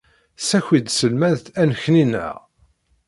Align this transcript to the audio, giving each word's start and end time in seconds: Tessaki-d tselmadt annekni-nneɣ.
Tessaki-d 0.37 0.85
tselmadt 0.89 1.45
annekni-nneɣ. 1.61 2.35